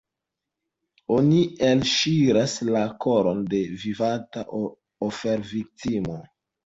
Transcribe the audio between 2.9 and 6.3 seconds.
koron de vivanta oferviktimo.